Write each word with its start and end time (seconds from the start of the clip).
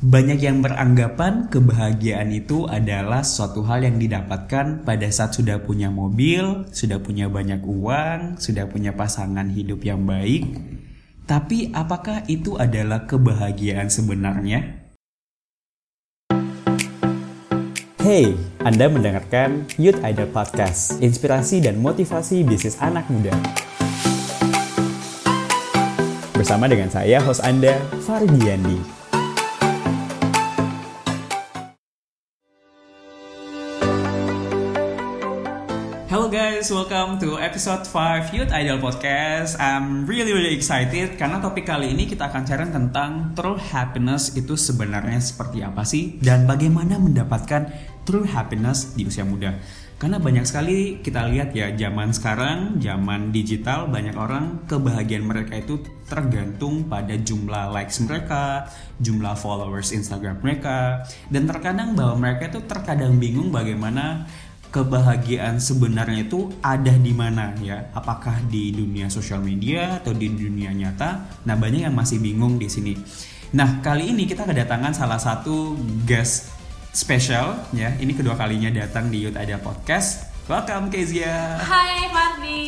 Banyak 0.00 0.40
yang 0.40 0.64
beranggapan 0.64 1.52
kebahagiaan 1.52 2.32
itu 2.32 2.64
adalah 2.64 3.20
suatu 3.20 3.60
hal 3.68 3.84
yang 3.84 4.00
didapatkan 4.00 4.80
pada 4.80 5.04
saat 5.12 5.36
sudah 5.36 5.60
punya 5.60 5.92
mobil, 5.92 6.64
sudah 6.72 7.04
punya 7.04 7.28
banyak 7.28 7.60
uang, 7.60 8.40
sudah 8.40 8.64
punya 8.64 8.96
pasangan 8.96 9.52
hidup 9.52 9.84
yang 9.84 10.08
baik. 10.08 10.56
Tapi 11.28 11.68
apakah 11.76 12.24
itu 12.32 12.56
adalah 12.56 13.04
kebahagiaan 13.04 13.92
sebenarnya? 13.92 14.88
Hey, 18.00 18.40
Anda 18.64 18.88
mendengarkan 18.88 19.68
Youth 19.76 20.00
Idol 20.00 20.32
Podcast, 20.32 20.96
inspirasi 21.04 21.60
dan 21.60 21.76
motivasi 21.76 22.40
bisnis 22.48 22.80
anak 22.80 23.04
muda. 23.12 23.36
Bersama 26.32 26.64
dengan 26.72 26.88
saya, 26.88 27.20
host 27.20 27.44
Anda, 27.44 27.76
Fardiandi. 28.08 28.99
Hello 36.10 36.26
guys, 36.26 36.66
welcome 36.74 37.22
to 37.22 37.38
episode 37.38 37.86
5 37.86 38.34
Youth 38.34 38.50
Idol 38.50 38.82
Podcast. 38.82 39.54
I'm 39.62 40.10
really 40.10 40.34
really 40.34 40.58
excited 40.58 41.14
karena 41.14 41.38
topik 41.38 41.62
kali 41.62 41.94
ini 41.94 42.10
kita 42.10 42.26
akan 42.26 42.42
cari 42.42 42.66
tentang 42.66 43.10
true 43.38 43.54
happiness 43.54 44.34
itu 44.34 44.58
sebenarnya 44.58 45.22
seperti 45.22 45.62
apa 45.62 45.86
sih 45.86 46.18
dan 46.18 46.50
bagaimana 46.50 46.98
mendapatkan 46.98 47.70
true 48.02 48.26
happiness 48.26 48.98
di 48.98 49.06
usia 49.06 49.22
muda. 49.22 49.54
Karena 50.02 50.18
banyak 50.18 50.42
sekali 50.42 50.98
kita 50.98 51.30
lihat 51.30 51.54
ya 51.54 51.70
zaman 51.78 52.10
sekarang, 52.10 52.82
zaman 52.82 53.30
digital 53.30 53.86
banyak 53.86 54.18
orang 54.18 54.66
kebahagiaan 54.66 55.22
mereka 55.22 55.62
itu 55.62 55.78
tergantung 56.10 56.90
pada 56.90 57.14
jumlah 57.14 57.70
likes 57.70 58.02
mereka, 58.02 58.66
jumlah 58.98 59.38
followers 59.38 59.94
Instagram 59.94 60.42
mereka 60.42 61.06
dan 61.30 61.46
terkadang 61.46 61.94
bahwa 61.94 62.18
mereka 62.18 62.50
itu 62.50 62.66
terkadang 62.66 63.14
bingung 63.22 63.54
bagaimana 63.54 64.26
kebahagiaan 64.70 65.58
sebenarnya 65.58 66.24
itu 66.24 66.46
ada 66.62 66.94
di 66.94 67.10
mana 67.10 67.52
ya? 67.58 67.90
Apakah 67.90 68.38
di 68.46 68.70
dunia 68.70 69.10
sosial 69.10 69.42
media 69.42 69.98
atau 69.98 70.14
di 70.14 70.30
dunia 70.30 70.70
nyata? 70.70 71.42
Nah, 71.44 71.58
banyak 71.58 71.90
yang 71.90 71.94
masih 71.94 72.22
bingung 72.22 72.56
di 72.56 72.70
sini. 72.70 72.94
Nah, 73.50 73.82
kali 73.82 74.14
ini 74.14 74.30
kita 74.30 74.46
kedatangan 74.46 74.94
salah 74.94 75.18
satu 75.18 75.74
guest 76.06 76.54
special 76.94 77.58
ya. 77.74 77.98
Ini 77.98 78.14
kedua 78.14 78.38
kalinya 78.38 78.70
datang 78.70 79.10
di 79.10 79.26
Youth 79.26 79.34
Ada 79.34 79.58
Podcast. 79.58 80.30
Welcome 80.46 80.90
Kezia. 80.90 81.58
Hai 81.58 82.06
Fadli. 82.10 82.62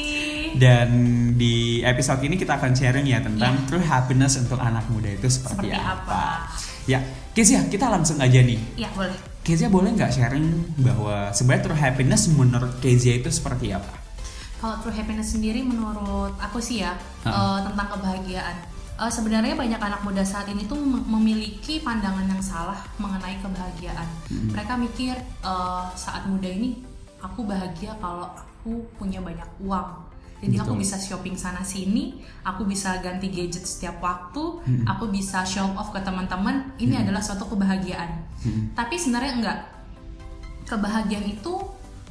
Dan 0.59 0.91
di 1.35 1.81
episode 1.83 2.23
ini 2.23 2.35
kita 2.35 2.59
akan 2.59 2.75
sharing 2.75 3.07
ya 3.09 3.19
tentang 3.23 3.57
Ya. 3.57 3.67
true 3.67 3.83
happiness 3.83 4.39
untuk 4.39 4.59
anak 4.59 4.85
muda 4.91 5.11
itu 5.11 5.27
seperti, 5.27 5.71
Seperti 5.71 5.79
apa? 5.81 6.47
Ya, 6.85 6.99
Kezia, 7.31 7.63
kita 7.67 7.87
langsung 7.87 8.19
aja 8.19 8.43
nih. 8.43 8.59
Ya 8.77 8.91
boleh. 8.93 9.32
Kezia 9.43 9.67
boleh 9.67 9.91
nggak 9.93 10.13
sharing 10.13 10.47
bahwa 10.79 11.35
sebenarnya 11.35 11.65
true 11.65 11.75
happiness 11.77 12.31
menurut 12.31 12.79
Kezia 12.79 13.19
itu 13.19 13.27
seperti 13.29 13.75
apa? 13.75 13.91
Kalau 14.57 14.79
true 14.79 14.95
happiness 14.95 15.35
sendiri 15.35 15.61
menurut 15.61 16.39
aku 16.39 16.63
sih 16.63 16.81
ya 16.81 16.95
Ah. 17.23 17.59
eh, 17.59 17.67
tentang 17.67 17.89
kebahagiaan. 17.91 18.57
Eh, 18.95 19.11
sebenarnya 19.11 19.59
banyak 19.59 19.81
anak 19.81 20.01
muda 20.01 20.23
saat 20.23 20.47
ini 20.47 20.63
tuh 20.63 20.79
mem- 20.79 21.03
memiliki 21.11 21.83
pandangan 21.83 22.23
yang 22.25 22.39
salah 22.39 22.79
mengenai 22.97 23.43
kebahagiaan. 23.43 24.07
Hmm. 24.31 24.55
Mereka 24.55 24.73
mikir 24.79 25.15
eh, 25.19 25.85
saat 25.97 26.23
muda 26.25 26.47
ini 26.47 26.79
aku 27.19 27.43
bahagia 27.43 27.99
kalau 27.99 28.31
aku 28.31 28.87
punya 28.95 29.19
banyak 29.19 29.49
uang. 29.59 30.12
Jadi 30.43 30.59
aku 30.59 30.75
Betul. 30.75 30.83
bisa 30.83 30.99
shopping 30.99 31.39
sana 31.39 31.63
sini, 31.63 32.19
aku 32.43 32.67
bisa 32.67 32.99
ganti 32.99 33.31
gadget 33.31 33.63
setiap 33.63 34.03
waktu, 34.03 34.43
Hmm. 34.67 34.83
aku 34.91 35.07
bisa 35.15 35.47
show 35.47 35.71
off 35.79 35.95
ke 35.95 36.03
teman-teman. 36.03 36.75
Ini 36.83 37.07
adalah 37.07 37.23
suatu 37.23 37.47
kebahagiaan. 37.47 38.11
Hmm. 38.43 38.75
Tapi 38.75 38.99
sebenarnya 38.99 39.33
enggak. 39.39 39.59
Kebahagiaan 40.67 41.31
itu 41.31 41.55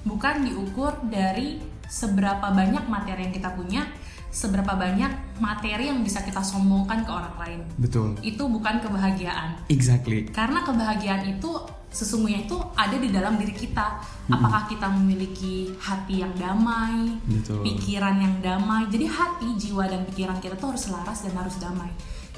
bukan 0.08 0.48
diukur 0.48 0.96
dari 1.12 1.60
seberapa 1.92 2.56
banyak 2.56 2.88
materi 2.88 3.28
yang 3.28 3.36
kita 3.36 3.52
punya, 3.52 3.84
seberapa 4.32 4.74
banyak 4.80 5.38
materi 5.44 5.92
yang 5.92 6.00
bisa 6.02 6.24
kita 6.24 6.40
sombongkan 6.40 7.04
ke 7.04 7.12
orang 7.12 7.36
lain. 7.36 7.60
Betul. 7.76 8.16
Itu 8.24 8.48
bukan 8.48 8.80
kebahagiaan. 8.80 9.68
Exactly. 9.68 10.32
Karena 10.32 10.64
kebahagiaan 10.64 11.28
itu 11.28 11.52
sesungguhnya 11.92 12.48
itu 12.48 12.56
ada 12.80 12.96
di 12.96 13.12
dalam 13.12 13.36
diri 13.36 13.52
kita. 13.52 14.00
Apakah 14.32 14.72
kita 14.72 14.88
memiliki 14.88 15.76
hati 15.76 16.24
yang 16.24 16.32
damai, 16.40 17.20
Betul. 17.28 17.68
pikiran 17.68 18.16
yang 18.24 18.36
damai. 18.40 18.88
Jadi 18.88 19.06
hati, 19.12 19.48
jiwa 19.60 19.84
dan 19.92 20.08
pikiran 20.08 20.40
kita 20.40 20.56
tuh 20.56 20.72
harus 20.72 20.88
selaras 20.88 21.28
dan 21.28 21.36
harus 21.36 21.60
damai. 21.60 21.92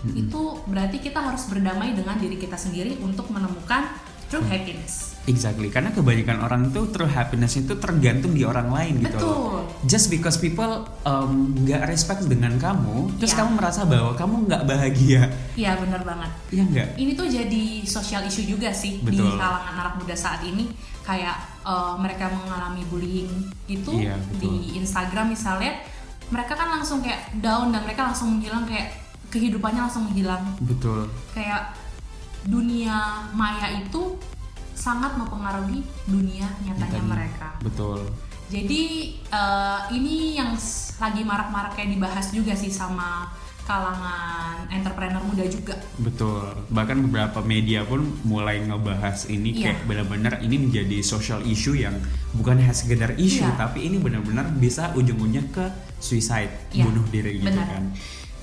Itu 0.04 0.60
berarti 0.68 1.00
kita 1.00 1.24
harus 1.24 1.48
berdamai 1.48 1.96
dengan 1.96 2.20
diri 2.20 2.36
kita 2.36 2.60
sendiri 2.60 3.00
untuk 3.00 3.32
menemukan 3.32 3.88
true 4.34 4.46
happiness. 4.50 5.14
Exactly. 5.24 5.72
Karena 5.72 5.94
kebanyakan 5.94 6.44
orang 6.44 6.62
tuh 6.74 6.90
true 6.92 7.08
happiness 7.08 7.56
itu 7.56 7.78
tergantung 7.80 8.34
di 8.34 8.44
orang 8.44 8.68
lain 8.68 9.00
gitu. 9.00 9.16
Betul. 9.16 9.60
Just 9.86 10.10
because 10.10 10.36
people 10.36 10.84
um, 11.06 11.54
nggak 11.64 11.86
respect 11.86 12.26
dengan 12.26 12.58
kamu, 12.58 13.14
terus 13.22 13.32
Ya. 13.32 13.46
kamu 13.46 13.56
merasa 13.56 13.86
bahwa 13.86 14.12
kamu 14.18 14.50
nggak 14.50 14.64
bahagia, 14.68 15.32
Iya 15.56 15.80
bener 15.80 16.02
banget. 16.04 16.32
ya 16.52 16.64
nggak? 16.66 16.90
Ini 17.00 17.12
tuh 17.16 17.28
jadi 17.30 17.64
sosial 17.88 18.28
issue 18.28 18.44
juga 18.44 18.74
sih 18.76 19.00
Betul. 19.00 19.24
di 19.24 19.40
kalangan 19.40 19.76
anak 19.80 19.94
muda 20.02 20.16
saat 20.18 20.44
ini. 20.44 20.68
Kayak 21.04 21.36
eh, 21.64 21.96
mereka 22.00 22.28
mengalami 22.28 22.84
bullying 22.88 23.32
gitu 23.68 23.96
Iya, 23.96 24.20
di 24.40 24.76
Instagram 24.76 25.32
misalnya, 25.32 25.80
mereka 26.32 26.56
kan 26.56 26.68
langsung 26.68 27.00
kayak 27.00 27.32
down 27.40 27.72
dan 27.72 27.84
mereka 27.84 28.12
langsung 28.12 28.40
menghilang 28.40 28.68
kayak 28.68 28.92
kehidupannya 29.32 29.88
langsung 29.88 30.04
menghilang. 30.08 30.44
Betul. 30.60 31.08
Kayak 31.32 31.76
dunia 32.44 33.24
maya 33.32 33.72
itu 33.80 34.03
sangat 34.84 35.16
mempengaruhi 35.16 35.80
dunia 36.04 36.52
nyatanya 36.60 36.92
Nyatanya. 36.92 37.08
mereka. 37.08 37.48
Betul. 37.64 38.00
Jadi 38.52 38.82
eh, 39.24 39.80
ini 39.96 40.36
yang 40.36 40.52
lagi 41.00 41.22
marak-marak 41.24 41.74
kayak 41.74 41.90
dibahas 41.90 42.28
juga 42.30 42.52
sih 42.54 42.68
sama 42.70 43.32
kalangan 43.64 44.68
entrepreneur 44.68 45.24
muda 45.24 45.48
juga. 45.48 45.80
Betul. 45.96 46.52
Bahkan 46.68 46.98
beberapa 47.08 47.40
media 47.40 47.88
pun 47.88 48.04
mulai 48.28 48.60
ngebahas 48.60 49.32
ini 49.32 49.56
Iya. 49.56 49.64
kayak 49.72 49.80
benar-benar 49.88 50.34
ini 50.44 50.68
menjadi 50.68 51.00
social 51.00 51.40
issue 51.48 51.74
yang 51.74 51.96
bukan 52.36 52.60
hanya 52.60 52.76
sekedar 52.76 53.16
isu, 53.16 53.48
Iya. 53.48 53.56
tapi 53.56 53.88
ini 53.88 54.04
benar-benar 54.04 54.52
bisa 54.54 54.92
ujung-ujungnya 54.92 55.48
ke 55.50 55.66
suicide, 55.98 56.52
Iya, 56.76 56.84
bunuh 56.84 57.08
diri 57.08 57.40
gitu 57.40 57.48
benar. 57.48 57.68
kan. 57.72 57.84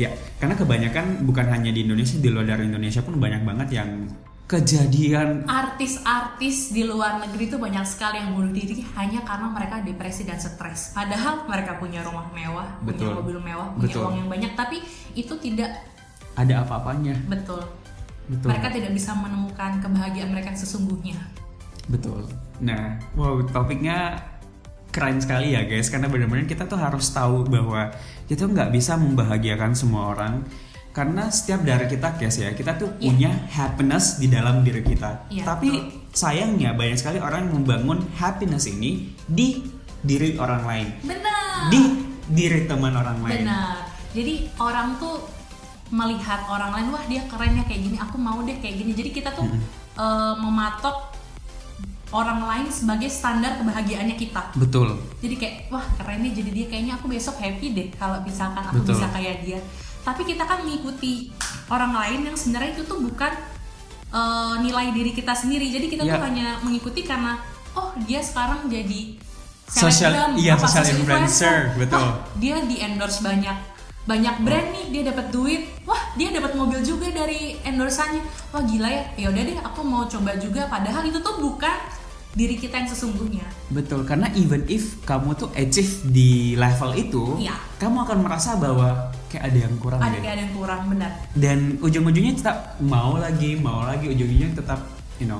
Ya, 0.01 0.09
karena 0.41 0.57
kebanyakan 0.57 1.29
bukan 1.29 1.47
hanya 1.53 1.69
di 1.69 1.85
Indonesia, 1.85 2.17
di 2.17 2.29
luar 2.33 2.49
dari 2.49 2.65
Indonesia 2.65 3.05
pun 3.05 3.21
banyak 3.21 3.45
banget 3.45 3.69
yang 3.77 4.09
kejadian 4.51 5.47
Artis-artis 5.47 6.75
di 6.75 6.83
luar 6.83 7.23
negeri 7.23 7.47
tuh 7.47 7.63
banyak 7.63 7.87
sekali 7.87 8.19
yang 8.19 8.35
bunuh 8.35 8.51
diri 8.51 8.83
hanya 8.99 9.23
karena 9.23 9.47
mereka 9.47 9.79
depresi 9.79 10.27
dan 10.27 10.43
stres. 10.43 10.91
Padahal 10.91 11.47
mereka 11.47 11.79
punya 11.79 12.03
rumah 12.03 12.27
mewah, 12.35 12.67
Betul. 12.83 13.15
punya 13.15 13.23
mobil 13.23 13.39
mewah, 13.39 13.69
punya 13.79 13.87
Betul. 13.87 14.03
uang 14.03 14.17
yang 14.19 14.29
banyak, 14.29 14.53
tapi 14.59 14.83
itu 15.15 15.39
tidak 15.39 15.71
ada 16.35 16.67
apa-apanya. 16.67 17.15
betul. 17.31 17.63
Betul. 18.27 18.47
Mereka 18.51 18.69
tidak 18.75 18.93
bisa 18.95 19.11
menemukan 19.15 19.83
kebahagiaan 19.83 20.31
mereka 20.31 20.55
sesungguhnya. 20.55 21.19
Betul. 21.91 22.27
Nah, 22.63 22.99
wow, 23.19 23.43
topiknya 23.51 24.23
keren 24.91 25.23
sekali 25.23 25.55
ya 25.55 25.63
guys, 25.67 25.91
karena 25.91 26.11
benar-benar 26.11 26.47
kita 26.47 26.67
tuh 26.67 26.79
harus 26.79 27.07
tahu 27.11 27.47
bahwa 27.47 27.91
kita 28.27 28.47
nggak 28.47 28.71
bisa 28.75 28.99
membahagiakan 28.99 29.75
semua 29.75 30.15
orang, 30.15 30.43
karena 30.91 31.31
setiap 31.31 31.63
dari 31.63 31.87
kita 31.87 32.19
guys 32.19 32.35
ya, 32.35 32.51
kita 32.51 32.75
tuh 32.75 32.91
Iya. 32.99 33.07
punya 33.07 33.31
happiness 33.49 34.19
di 34.19 34.27
dalam 34.27 34.67
diri 34.67 34.83
kita. 34.83 35.31
Iya, 35.31 35.47
Tapi 35.47 35.69
sayangnya 36.11 36.75
banyak 36.75 36.99
sekali 36.99 37.23
orang 37.23 37.47
yang 37.47 37.63
membangun 37.63 37.99
happiness 38.19 38.67
ini 38.67 39.15
di 39.23 39.63
diri 40.03 40.35
orang 40.35 40.63
lain, 40.67 40.87
Benar. 41.07 41.71
di 41.71 41.81
diri 42.27 42.67
teman 42.67 42.95
orang 42.97 43.23
lain. 43.23 43.47
Benar. 43.47 43.87
Jadi 44.11 44.51
orang 44.59 44.99
tuh 44.99 45.23
melihat 45.91 46.43
orang 46.51 46.71
lain, 46.75 46.87
wah 46.91 47.05
dia 47.07 47.23
kerennya 47.31 47.63
kayak 47.67 47.81
gini, 47.87 47.97
aku 47.99 48.19
mau 48.19 48.43
deh 48.43 48.59
kayak 48.59 48.83
gini. 48.83 48.91
Jadi 48.95 49.11
kita 49.15 49.31
tuh 49.31 49.47
eh, 49.95 50.35
mematok 50.39 51.11
orang 52.11 52.43
lain 52.43 52.67
sebagai 52.67 53.07
standar 53.07 53.59
kebahagiaannya 53.63 54.17
kita. 54.19 54.51
Betul. 54.59 54.99
Jadi 55.23 55.35
kayak 55.39 55.55
wah 55.71 55.87
keren 55.95 56.27
nih 56.27 56.35
jadi 56.35 56.51
dia 56.51 56.67
kayaknya 56.67 56.93
aku 56.99 57.07
besok 57.07 57.39
happy 57.39 57.71
deh 57.71 57.89
kalau 57.95 58.19
misalkan 58.27 58.67
aku 58.67 58.83
Betul. 58.83 58.99
bisa 58.99 59.07
kayak 59.15 59.37
dia. 59.47 59.61
Tapi 60.01 60.23
kita 60.25 60.43
kan 60.43 60.63
mengikuti 60.63 61.29
orang 61.67 61.93
lain 61.93 62.21
yang 62.25 62.37
sebenarnya 62.37 62.75
itu 62.75 62.85
tuh 62.85 62.99
bukan 62.99 63.33
eh, 64.11 64.55
nilai 64.59 64.91
diri 64.91 65.13
kita 65.13 65.31
sendiri. 65.33 65.71
Jadi 65.71 65.87
kita 65.89 66.03
Ya. 66.03 66.17
tuh 66.17 66.23
hanya 66.25 66.59
mengikuti 66.61 67.03
karena 67.03 67.39
oh 67.73 67.95
dia 68.01 68.19
sekarang 68.21 68.67
jadi 68.67 69.15
Social- 69.71 70.35
iya, 70.35 70.59
apa, 70.59 70.67
social 70.67 70.99
influencer, 70.99 71.79
betul. 71.79 72.03
Wah, 72.03 72.27
dia 72.35 72.59
di 72.61 72.83
endorse 72.83 73.23
banyak 73.23 73.55
banyak 74.03 74.43
brand 74.43 74.69
nih 74.73 74.85
dia 74.91 75.03
dapat 75.07 75.31
duit 75.31 75.63
wah 75.85 76.01
dia 76.17 76.33
dapat 76.33 76.57
mobil 76.57 76.83
juga 76.83 77.07
dari 77.07 77.55
endorsannya 77.61 78.19
wah 78.51 78.59
gila 78.59 78.89
ya 78.89 79.03
ya 79.15 79.27
udah 79.31 79.43
deh 79.45 79.59
aku 79.61 79.81
mau 79.85 80.03
coba 80.03 80.35
juga 80.35 80.67
padahal 80.67 81.05
itu 81.05 81.21
tuh 81.21 81.39
bukan 81.39 81.77
diri 82.31 82.57
kita 82.57 82.81
yang 82.81 82.89
sesungguhnya 82.89 83.47
Betul, 83.69 84.03
karena 84.03 84.27
even 84.35 84.67
if 84.67 84.99
kamu 85.05 85.37
tuh 85.37 85.53
achieve 85.53 86.03
di 86.05 86.57
level 86.57 86.91
itu, 86.93 87.39
Iya. 87.39 87.55
kamu 87.77 88.03
akan 88.03 88.19
merasa 88.21 88.57
bahwa 88.57 89.15
kayak 89.31 89.47
ada 89.47 89.59
yang 89.71 89.75
kurang 89.79 90.01
ada 90.03 90.19
kayak 90.19 90.35
ada 90.35 90.43
yang 90.43 90.55
kurang 90.59 90.83
benar. 90.91 91.11
Dan 91.33 91.59
ujung-ujungnya 91.79 92.35
tetap 92.35 92.75
mau 92.83 93.15
lagi, 93.17 93.55
mau 93.55 93.87
lagi, 93.87 94.11
ujung-ujungnya 94.11 94.59
tetap 94.59 94.83
you 95.17 95.31
know 95.31 95.39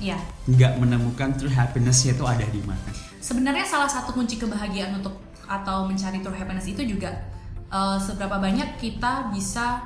Iya. 0.00 0.16
nggak 0.48 0.80
menemukan 0.80 1.36
true 1.36 1.52
happiness-nya 1.52 2.16
itu 2.16 2.24
ada 2.24 2.48
di 2.48 2.64
mana. 2.64 2.88
sebenarnya 3.20 3.68
salah 3.68 3.84
satu 3.84 4.16
kunci 4.16 4.40
kebahagiaan 4.40 4.96
untuk 4.96 5.12
atau 5.44 5.84
mencari 5.84 6.24
true 6.24 6.32
happiness 6.32 6.64
itu 6.64 6.80
juga 6.88 7.12
eh, 7.68 7.98
seberapa 8.00 8.40
banyak 8.40 8.80
kita 8.80 9.28
bisa 9.28 9.84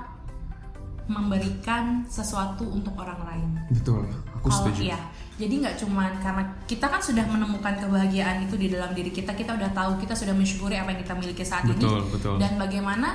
memberikan 1.06 1.84
sesuatu 2.06 2.64
untuk 2.66 2.94
orang 2.94 3.20
lain. 3.22 3.48
Betul, 3.70 4.04
aku 4.34 4.46
Kalau 4.46 4.56
setuju. 4.66 4.80
iya, 4.86 4.98
jadi 5.34 5.54
nggak 5.60 5.76
cuman 5.78 6.12
karena 6.18 6.44
kita 6.64 6.86
kan 6.86 6.98
sudah 6.98 7.24
menemukan 7.24 7.76
kebahagiaan 7.76 8.42
itu 8.42 8.54
di 8.54 8.68
dalam 8.68 8.90
diri 8.90 9.08
kita, 9.08 9.32
kita 9.32 9.52
udah 9.52 9.70
tahu, 9.70 9.96
kita 9.98 10.12
sudah 10.12 10.32
mensyukuri 10.32 10.74
apa 10.74 10.90
yang 10.90 11.00
kita 11.00 11.14
miliki 11.14 11.42
saat 11.42 11.64
Betul, 11.64 12.00
ini, 12.00 12.10
betul. 12.10 12.34
dan 12.36 12.52
bagaimana 12.54 13.08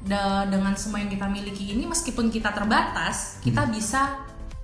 da- 0.00 0.44
dengan 0.44 0.74
semua 0.74 0.98
yang 0.98 1.08
kita 1.08 1.26
miliki 1.26 1.70
ini, 1.70 1.84
meskipun 1.84 2.28
kita 2.28 2.50
terbatas, 2.50 3.38
kita 3.40 3.62
Hmm. 3.62 3.72
bisa 3.72 4.02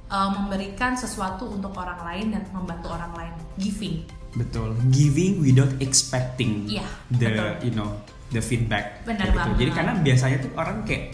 uh, 0.09 0.31
memberikan 0.31 0.93
sesuatu 0.93 1.47
untuk 1.47 1.73
orang 1.73 2.03
lain 2.05 2.27
dan 2.31 2.43
membantu 2.51 2.91
orang 2.91 3.13
lain, 3.13 3.35
giving. 3.57 4.05
Betul, 4.33 4.73
giving 4.89 5.39
without 5.39 5.73
expecting 5.79 6.65
Iya, 6.67 6.85
the 7.11 7.29
betul. 7.29 7.51
you 7.63 7.73
know 7.73 7.91
the 8.29 8.41
feedback. 8.41 9.05
Benar 9.05 9.29
gitu. 9.29 9.37
banget. 9.37 9.57
Jadi 9.57 9.71
karena 9.71 9.93
biasanya 9.99 10.37
tuh 10.41 10.51
orang 10.55 10.77
kayak 10.83 11.05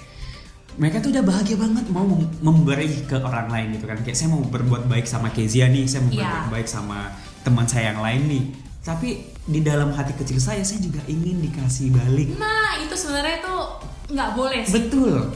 mereka 0.79 0.99
tuh 0.99 1.11
udah 1.11 1.21
bahagia 1.21 1.57
banget 1.57 1.85
mau 1.89 2.07
mem- 2.07 2.31
memberi 2.41 3.03
ke 3.03 3.19
orang 3.19 3.51
lain 3.51 3.75
gitu 3.75 3.85
kan. 3.85 3.99
Kayak 3.99 4.17
saya 4.17 4.29
mau 4.31 4.41
berbuat 4.41 4.87
baik 4.87 5.05
sama 5.05 5.29
Kezia 5.29 5.67
nih, 5.67 5.85
saya 5.85 6.01
mau 6.01 6.11
Iya. 6.11 6.23
berbuat 6.23 6.47
baik 6.53 6.69
sama 6.69 6.99
teman 7.43 7.67
saya 7.67 7.91
yang 7.91 8.01
lain 8.01 8.23
nih. 8.25 8.45
Tapi 8.81 9.09
di 9.45 9.61
dalam 9.61 9.91
hati 9.91 10.15
kecil 10.15 10.39
saya 10.39 10.63
saya 10.63 10.79
juga 10.79 11.03
ingin 11.05 11.43
dikasih 11.43 11.91
balik. 11.91 12.39
Nah, 12.39 12.79
itu 12.79 12.95
sebenarnya 12.95 13.43
tuh 13.43 13.61
nggak 14.09 14.31
boleh 14.33 14.63
sih. 14.63 14.75
Betul. 14.79 15.35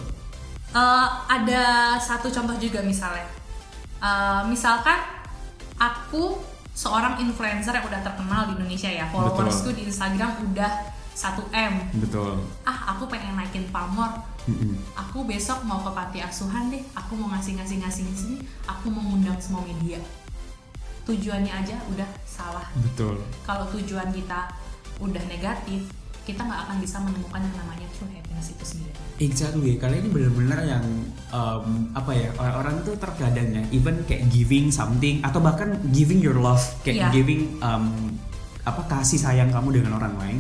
Eh, 0.73 1.09
ada 1.29 1.62
satu 1.99 2.31
contoh 2.31 2.56
juga 2.56 2.81
misalnya, 2.81 3.27
Eh, 3.99 4.43
misalkan 4.47 4.99
aku 5.77 6.43
seorang 6.73 7.21
influencer 7.21 7.71
yang 7.71 7.85
udah 7.85 8.03
terkenal 8.03 8.49
di 8.49 8.59
Indonesia 8.59 8.91
ya, 8.91 9.06
followersku 9.06 9.71
di 9.71 9.87
Instagram 9.87 10.43
udah 10.45 10.73
1 11.12 11.47
m. 11.53 11.87
Betul. 11.95 12.43
Ah, 12.65 12.91
aku 12.91 13.06
pengen 13.06 13.37
naikin 13.37 13.69
pamor. 13.69 14.11
Mm-mm. 14.50 14.75
Aku 14.99 15.23
besok 15.23 15.62
mau 15.62 15.79
ke 15.87 15.91
panti 15.94 16.19
asuhan 16.19 16.71
deh. 16.71 16.83
Aku 16.99 17.15
mau 17.15 17.31
ngasih 17.31 17.59
ngasih 17.62 17.77
ngasih 17.83 18.03
di 18.06 18.15
sini. 18.17 18.37
Aku 18.67 18.91
mau 18.91 19.03
ngundang 19.03 19.39
semua 19.39 19.62
media. 19.62 20.03
Tujuannya 21.06 21.50
aja 21.50 21.77
udah 21.91 22.09
salah. 22.27 22.67
Betul. 22.79 23.19
Kalau 23.43 23.67
tujuan 23.75 24.11
kita 24.15 24.50
udah 25.03 25.23
negatif, 25.27 25.91
kita 26.23 26.39
nggak 26.47 26.61
akan 26.71 26.77
bisa 26.79 27.03
menemukan 27.03 27.43
yang 27.43 27.56
namanya 27.59 27.87
true 27.99 28.06
happiness 28.15 28.55
itu 28.55 28.65
sendiri. 28.67 28.94
Exactly, 29.19 29.75
kalian 29.79 30.06
ini 30.06 30.11
benar-benar 30.11 30.61
yang 30.62 30.85
um, 31.35 31.91
apa 31.95 32.11
ya 32.15 32.31
orang-orang 32.38 32.83
tuh 32.87 32.95
terkadang 32.99 33.50
ya, 33.50 33.62
even 33.75 33.99
kayak 34.06 34.31
giving 34.31 34.71
something 34.71 35.19
atau 35.27 35.43
bahkan 35.43 35.79
giving 35.91 36.23
your 36.23 36.38
love, 36.38 36.62
kayak 36.87 37.06
Iya. 37.06 37.09
giving 37.11 37.59
um, 37.59 38.15
apa 38.62 38.83
kasih 38.87 39.19
sayang 39.19 39.50
kamu 39.50 39.83
dengan 39.83 39.99
orang 39.99 40.15
lain. 40.23 40.38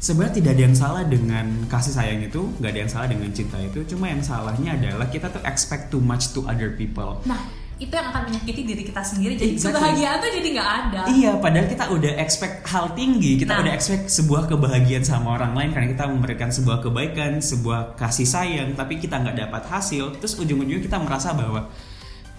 Sebenarnya 0.00 0.34
tidak 0.40 0.50
ada 0.56 0.62
yang 0.64 0.76
salah 0.76 1.04
dengan 1.04 1.46
kasih 1.68 1.92
sayang 1.92 2.24
itu, 2.24 2.40
nggak 2.56 2.70
ada 2.72 2.80
yang 2.80 2.88
salah 2.88 3.08
dengan 3.12 3.28
cinta 3.36 3.60
itu. 3.60 3.84
Cuma 3.84 4.08
yang 4.08 4.24
salahnya 4.24 4.80
adalah 4.80 5.12
kita 5.12 5.28
tuh 5.28 5.44
expect 5.44 5.92
too 5.92 6.00
much 6.00 6.32
to 6.32 6.40
other 6.48 6.72
people. 6.72 7.20
Nah, 7.28 7.36
itu 7.76 7.92
yang 7.92 8.08
akan 8.08 8.32
menyakiti 8.32 8.64
diri 8.64 8.82
kita 8.88 9.04
sendiri. 9.04 9.36
Jadi 9.36 9.60
Exactly. 9.60 9.76
kebahagiaan 9.76 10.16
tuh 10.20 10.30
jadi 10.40 10.48
nggak 10.56 10.70
ada. 10.72 11.00
Iya, 11.04 11.32
padahal 11.36 11.66
kita 11.68 11.84
udah 11.92 12.12
expect 12.16 12.56
hal 12.64 12.86
tinggi, 12.96 13.40
kita 13.40 13.52
Nah. 13.56 13.60
udah 13.60 13.72
expect 13.76 14.04
sebuah 14.08 14.48
kebahagiaan 14.48 15.04
sama 15.04 15.36
orang 15.36 15.52
lain 15.52 15.70
karena 15.76 15.88
kita 15.92 16.04
memberikan 16.08 16.48
sebuah 16.48 16.80
kebaikan, 16.80 17.44
sebuah 17.44 17.96
kasih 18.00 18.28
sayang, 18.28 18.72
tapi 18.72 18.96
kita 18.96 19.20
nggak 19.20 19.36
dapat 19.48 19.68
hasil, 19.68 20.16
terus 20.16 20.32
ujung-ujungnya 20.36 20.80
kita 20.80 20.96
merasa 20.96 21.36
bahwa, 21.36 21.68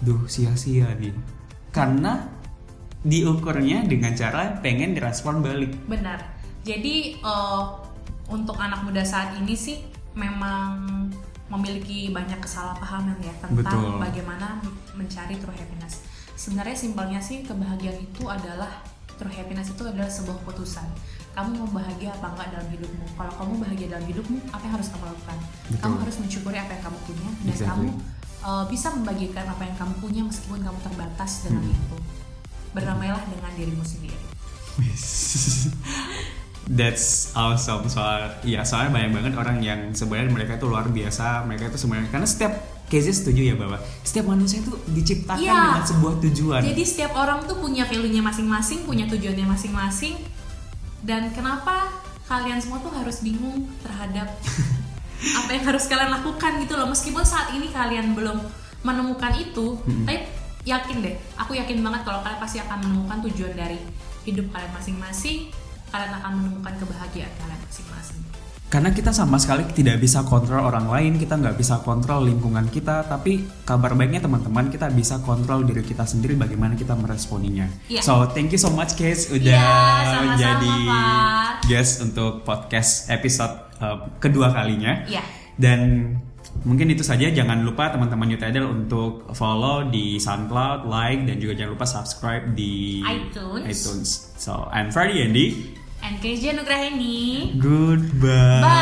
duh 0.02 0.26
sia-sia 0.26 0.90
nih, 0.98 1.14
karena 1.70 2.26
diukurnya 3.02 3.86
dengan 3.86 4.14
cara 4.14 4.58
pengen 4.62 4.94
direspon 4.94 5.42
balik. 5.42 5.74
Benar. 5.86 6.31
Jadi 6.62 6.94
eh, 7.18 7.62
untuk 8.28 8.54
anak 8.56 8.86
muda 8.86 9.02
saat 9.02 9.34
ini 9.34 9.52
sih 9.52 9.82
memang 10.14 10.78
memiliki 11.50 12.08
banyak 12.08 12.40
kesalahpahaman 12.40 13.20
ya 13.20 13.34
tentang 13.36 13.60
Betul. 13.60 14.00
bagaimana 14.00 14.56
mencari 14.96 15.36
true 15.36 15.52
happiness. 15.52 16.00
Sebenarnya 16.32 16.72
simpelnya 16.72 17.20
sih 17.20 17.44
kebahagiaan 17.44 18.00
itu 18.00 18.24
adalah 18.24 18.80
true 19.20 19.28
happiness 19.28 19.68
itu 19.68 19.84
adalah 19.84 20.08
sebuah 20.08 20.40
keputusan. 20.42 20.86
Kamu 21.32 21.64
mau 21.64 21.80
bahagia 21.80 22.12
apa 22.12 22.32
enggak 22.32 22.48
dalam 22.52 22.68
hidupmu? 22.72 23.04
Kalau 23.16 23.32
kamu 23.36 23.52
bahagia 23.64 23.86
dalam 23.88 24.04
hidupmu, 24.04 24.36
apa 24.52 24.62
yang 24.64 24.74
harus 24.76 24.88
kamu 24.92 25.04
lakukan? 25.08 25.38
Betul. 25.68 25.80
Kamu 25.80 25.94
harus 26.00 26.16
mensyukuri 26.20 26.56
apa 26.56 26.70
yang 26.72 26.82
kamu 26.84 26.98
punya 27.04 27.28
dan 27.32 27.52
Exactly. 27.52 27.68
kamu 27.68 27.88
eh, 28.42 28.64
bisa 28.68 28.86
membagikan 28.92 29.44
apa 29.46 29.62
yang 29.64 29.76
kamu 29.76 29.94
punya 30.00 30.22
meskipun 30.24 30.60
kamu 30.60 30.78
terbatas 30.82 31.32
dengan 31.44 31.62
Hmm. 31.62 31.74
itu. 31.76 31.96
Berdamailah 32.72 33.24
dengan 33.28 33.52
dirimu 33.52 33.84
sendiri. 33.84 34.20
That's 36.62 37.34
awesome 37.34 37.90
soal 37.90 38.38
ya 38.46 38.62
soalnya 38.62 38.94
banyak 38.94 39.10
banget 39.10 39.34
orang 39.34 39.58
yang 39.58 39.80
sebenarnya 39.90 40.30
mereka 40.30 40.52
itu 40.56 40.66
luar 40.70 40.86
biasa 40.86 41.42
mereka 41.42 41.68
itu 41.68 41.78
sebenarnya 41.78 42.08
karena 42.08 42.22
setiap 42.22 42.52
case 42.86 43.10
setuju 43.10 43.50
ya 43.50 43.54
bahwa 43.56 43.80
setiap 44.04 44.28
manusia 44.28 44.60
itu 44.60 44.70
diciptakan 44.86 45.40
Iya. 45.40 45.58
dengan 45.58 45.86
sebuah 45.88 46.14
tujuan 46.22 46.60
Jadi 46.62 46.82
setiap 46.84 47.12
orang 47.16 47.42
tuh 47.44 47.56
punya 47.56 47.82
value-nya 47.82 48.20
masing-masing, 48.20 48.84
punya 48.84 49.08
tujuannya 49.08 49.48
masing-masing. 49.48 50.20
Dan 51.00 51.32
kenapa 51.32 51.88
kalian 52.28 52.60
semua 52.60 52.78
tuh 52.78 52.92
harus 52.92 53.24
bingung 53.24 53.66
terhadap 53.80 54.28
apa 55.40 55.50
yang 55.50 55.64
harus 55.66 55.88
kalian 55.88 56.12
lakukan 56.12 56.52
gitu 56.60 56.76
loh. 56.76 56.86
Meskipun 56.86 57.24
saat 57.24 57.50
ini 57.50 57.72
kalian 57.72 58.12
belum 58.12 58.38
menemukan 58.82 59.32
itu, 59.34 59.78
tapi 60.04 60.28
yakin 60.62 60.96
deh, 61.00 61.14
aku 61.34 61.54
yakin 61.54 61.80
banget 61.80 62.02
kalau 62.04 62.20
kalian 62.20 62.38
pasti 62.38 62.58
akan 62.58 62.78
menemukan 62.82 63.18
tujuan 63.26 63.54
dari 63.56 63.78
hidup 64.22 64.52
kalian 64.52 64.70
masing-masing. 64.70 65.50
Kalian 65.92 66.12
akan 66.14 66.32
menemukan 66.34 66.74
kebahagiaan 66.78 67.32
kalian 67.36 67.60
masing-masing. 67.62 68.20
karena 68.66 68.88
kita 68.88 69.12
sama 69.12 69.36
sekali 69.36 69.68
tidak 69.70 70.00
bisa 70.00 70.24
kontrol 70.24 70.64
orang 70.64 70.88
lain 70.88 71.20
kita 71.20 71.36
nggak 71.36 71.60
bisa 71.60 71.76
kontrol 71.78 72.24
lingkungan 72.24 72.64
kita 72.66 73.04
tapi 73.04 73.36
kabar 73.62 73.92
baiknya 73.92 74.16
teman-teman 74.18 74.66
kita 74.66 74.88
bisa 74.88 75.20
kontrol 75.20 75.60
diri 75.60 75.84
kita 75.84 76.02
sendiri 76.02 76.32
bagaimana 76.34 76.72
kita 76.72 76.96
meresponinya 76.96 77.68
Iya. 77.86 78.00
so 78.00 78.24
thank 78.26 78.48
you 78.48 78.56
so 78.56 78.72
much 78.72 78.96
Case 78.96 79.28
udah 79.28 79.44
Iya, 79.44 79.60
sama-sama, 79.60 80.20
menjadi 80.24 80.74
Pak. 80.88 81.50
guest 81.68 81.94
untuk 82.00 82.32
podcast 82.42 83.12
episode 83.12 83.52
uh, 83.76 84.08
kedua 84.16 84.48
kalinya 84.50 85.04
Iya. 85.04 85.20
dan 85.54 85.80
mungkin 86.64 86.88
itu 86.88 87.04
saja 87.04 87.28
jangan 87.28 87.60
lupa 87.60 87.92
teman-teman 87.92 88.24
Youth 88.30 88.40
Idol 88.42 88.72
untuk 88.72 89.28
follow 89.32 89.84
di 89.84 90.16
SoundCloud 90.16 90.88
like 90.88 91.28
dan 91.28 91.36
juga 91.36 91.52
jangan 91.54 91.76
lupa 91.76 91.84
subscribe 91.84 92.56
di 92.56 93.04
iTunes. 93.04 93.68
iTunes 93.68 94.08
so 94.34 94.64
I'm 94.72 94.88
Freddy 94.88 95.20
Andy 95.20 95.46
And 96.02 96.20
Kezia 96.20 96.52
Nugraheni. 96.52 97.58
Goodbye. 97.58 98.60
Bye. 98.62 98.72